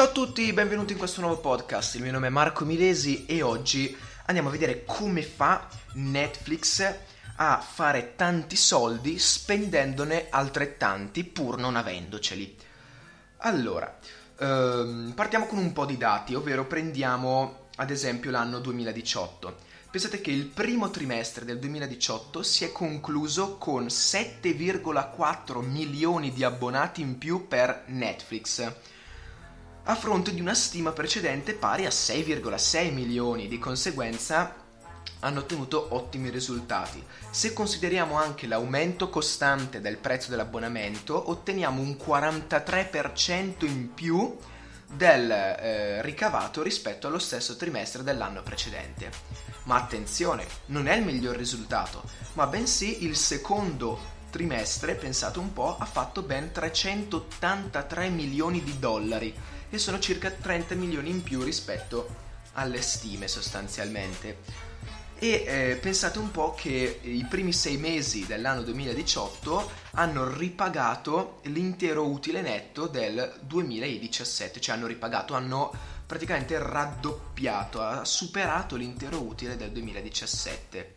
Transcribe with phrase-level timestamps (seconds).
[0.00, 1.96] Ciao a tutti, benvenuti in questo nuovo podcast.
[1.96, 3.94] Il mio nome è Marco Milesi e oggi
[4.24, 6.94] andiamo a vedere come fa Netflix
[7.36, 12.56] a fare tanti soldi spendendone altrettanti pur non avendoceli.
[13.40, 13.98] Allora,
[14.38, 19.54] ehm, partiamo con un po' di dati, ovvero prendiamo ad esempio l'anno 2018.
[19.90, 27.02] Pensate che il primo trimestre del 2018 si è concluso con 7,4 milioni di abbonati
[27.02, 28.72] in più per Netflix
[29.90, 34.54] a fronte di una stima precedente pari a 6,6 milioni, di conseguenza
[35.18, 37.04] hanno ottenuto ottimi risultati.
[37.30, 44.36] Se consideriamo anche l'aumento costante del prezzo dell'abbonamento, otteniamo un 43% in più
[44.86, 49.10] del eh, ricavato rispetto allo stesso trimestre dell'anno precedente.
[49.64, 52.04] Ma attenzione, non è il miglior risultato,
[52.34, 59.34] ma bensì il secondo trimestre, pensate un po', ha fatto ben 383 milioni di dollari
[59.70, 64.68] e sono circa 30 milioni in più rispetto alle stime sostanzialmente.
[65.22, 72.06] E eh, pensate un po' che i primi sei mesi dell'anno 2018 hanno ripagato l'intero
[72.06, 75.72] utile netto del 2017, cioè hanno ripagato, hanno
[76.06, 80.96] praticamente raddoppiato, ha superato l'intero utile del 2017.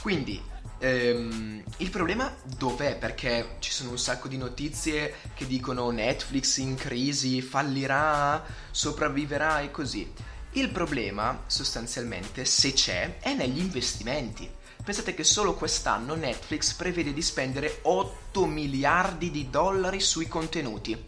[0.00, 0.42] Quindi
[0.80, 2.96] ehm, il problema dov'è?
[2.96, 9.70] Perché ci sono un sacco di notizie che dicono Netflix in crisi, fallirà, sopravviverà e
[9.70, 10.12] così.
[10.52, 14.50] Il problema, sostanzialmente, se c'è, è negli investimenti.
[14.82, 21.00] Pensate che solo quest'anno Netflix prevede di spendere 8 miliardi di dollari sui contenuti.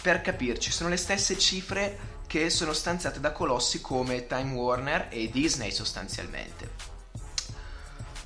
[0.00, 5.30] Per capirci, sono le stesse cifre che sono stanziate da colossi come Time Warner e
[5.30, 6.99] Disney sostanzialmente.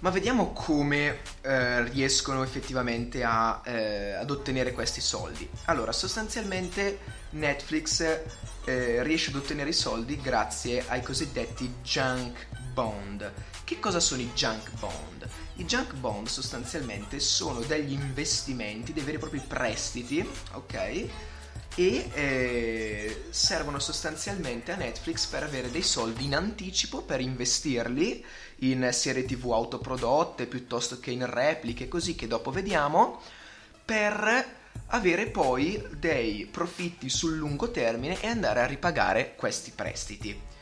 [0.04, 5.48] Ma vediamo come eh, riescono effettivamente a, eh, ad ottenere questi soldi.
[5.64, 6.98] Allora, sostanzialmente
[7.30, 8.02] Netflix
[8.66, 13.32] eh, riesce ad ottenere i soldi grazie ai cosiddetti junk bond.
[13.64, 15.26] Che cosa sono i junk bond?
[15.54, 21.08] I junk bond sostanzialmente sono degli investimenti, dei veri e propri prestiti, ok?
[21.76, 28.24] E eh, servono sostanzialmente a Netflix per avere dei soldi in anticipo per investirli
[28.58, 33.20] in serie tv autoprodotte piuttosto che in repliche così che dopo vediamo
[33.84, 40.53] per avere poi dei profitti sul lungo termine e andare a ripagare questi prestiti.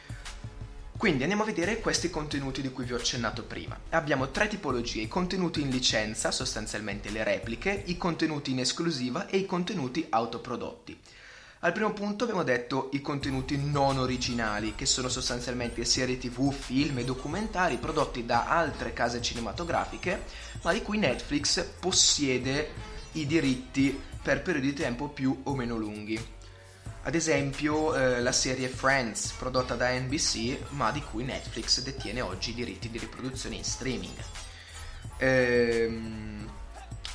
[1.03, 3.77] Quindi andiamo a vedere questi contenuti di cui vi ho accennato prima.
[3.89, 9.39] Abbiamo tre tipologie, i contenuti in licenza, sostanzialmente le repliche, i contenuti in esclusiva e
[9.39, 10.97] i contenuti autoprodotti.
[11.59, 16.99] Al primo punto abbiamo detto i contenuti non originali, che sono sostanzialmente serie tv, film
[16.99, 20.23] e documentari prodotti da altre case cinematografiche,
[20.62, 22.71] ma di cui Netflix possiede
[23.15, 26.42] i diritti per periodi di tempo più o meno lunghi.
[27.05, 32.51] Ad esempio eh, la serie Friends prodotta da NBC ma di cui Netflix detiene oggi
[32.51, 34.15] i diritti di riproduzione in streaming.
[35.19, 36.49] Ehm,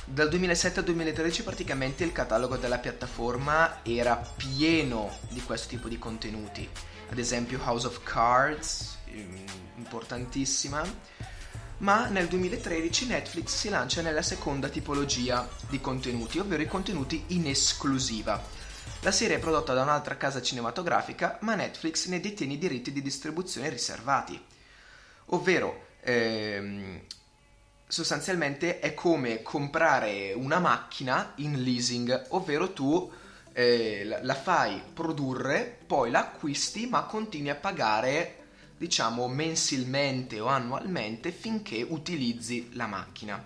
[0.04, 5.98] dal 2007 al 2013 praticamente il catalogo della piattaforma era pieno di questo tipo di
[5.98, 6.68] contenuti.
[7.08, 9.44] Ad esempio House of Cards, ehm,
[9.76, 10.84] importantissima.
[11.78, 17.46] Ma nel 2013 Netflix si lancia nella seconda tipologia di contenuti, ovvero i contenuti in
[17.46, 18.58] esclusiva
[19.02, 23.00] la serie è prodotta da un'altra casa cinematografica, ma Netflix ne detiene i diritti di
[23.00, 24.42] distribuzione riservati.
[25.26, 27.00] Ovvero, ehm,
[27.86, 33.10] sostanzialmente è come comprare una macchina in leasing, ovvero tu
[33.52, 38.34] eh, la fai produrre, poi la acquisti, ma continui a pagare
[38.76, 43.44] diciamo mensilmente o annualmente finché utilizzi la macchina.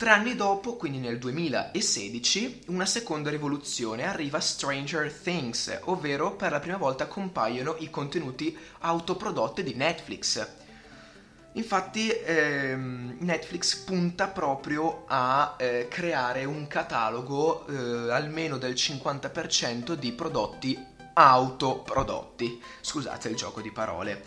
[0.00, 6.58] Tre anni dopo, quindi nel 2016, una seconda rivoluzione arriva Stranger Things, ovvero per la
[6.58, 10.48] prima volta compaiono i contenuti autoprodotti di Netflix.
[11.52, 20.12] Infatti ehm, Netflix punta proprio a eh, creare un catalogo eh, almeno del 50% di
[20.12, 20.82] prodotti
[21.12, 22.58] autoprodotti.
[22.80, 24.22] Scusate il gioco di parole.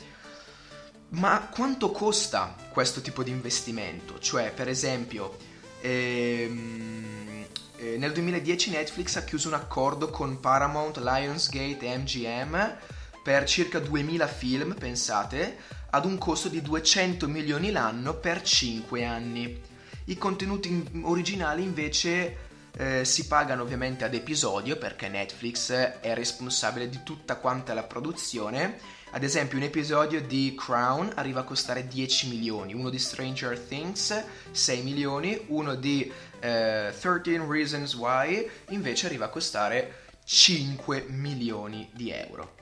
[1.13, 4.19] Ma quanto costa questo tipo di investimento?
[4.19, 5.49] Cioè, per esempio,
[5.85, 7.45] Ehm,
[7.75, 12.77] eh, nel 2010 Netflix ha chiuso un accordo con Paramount, Lionsgate e MGM
[13.21, 15.57] per circa 2000 film, pensate,
[15.89, 19.61] ad un costo di 200 milioni l'anno per 5 anni.
[20.05, 22.37] I contenuti originali invece
[22.77, 29.01] eh, si pagano ovviamente ad episodio perché Netflix è responsabile di tutta quanta la produzione
[29.15, 34.23] ad esempio, un episodio di Crown arriva a costare 10 milioni, uno di Stranger Things
[34.49, 42.09] 6 milioni, uno di eh, 13 Reasons Why invece arriva a costare 5 milioni di
[42.09, 42.55] euro.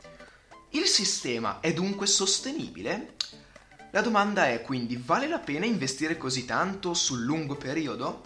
[0.72, 3.14] Il sistema è dunque sostenibile?
[3.92, 8.26] La domanda è quindi, vale la pena investire così tanto sul lungo periodo?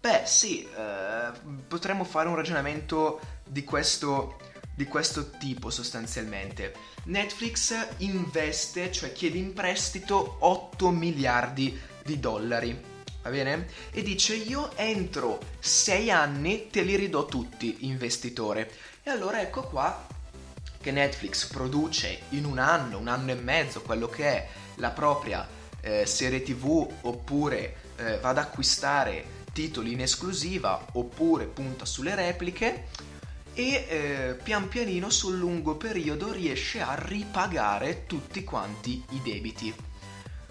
[0.00, 1.32] Beh sì, eh,
[1.66, 4.38] potremmo fare un ragionamento di questo,
[4.74, 6.74] di questo tipo sostanzialmente.
[7.04, 12.92] Netflix investe, cioè chiede in prestito 8 miliardi di dollari
[13.24, 13.66] va bene?
[13.90, 18.70] E dice io entro 6 anni te li ridò tutti, investitore.
[19.02, 20.06] E allora ecco qua
[20.80, 25.48] che Netflix produce in un anno, un anno e mezzo, quello che è la propria
[25.80, 32.88] eh, serie tv oppure eh, va ad acquistare titoli in esclusiva oppure punta sulle repliche
[33.54, 39.74] e eh, pian pianino sul lungo periodo riesce a ripagare tutti quanti i debiti.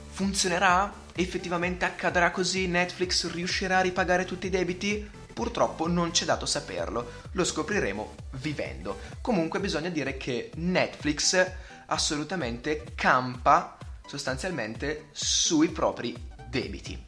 [0.09, 1.01] Funzionerà?
[1.15, 2.67] Effettivamente accadrà così?
[2.67, 5.09] Netflix riuscirà a ripagare tutti i debiti?
[5.33, 8.99] Purtroppo non c'è dato saperlo, lo scopriremo vivendo.
[9.21, 11.51] Comunque bisogna dire che Netflix
[11.87, 16.15] assolutamente campa sostanzialmente sui propri
[16.47, 17.03] debiti.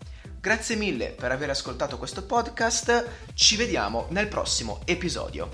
[0.46, 5.50] Grazie mille per aver ascoltato questo podcast, ci vediamo nel prossimo episodio.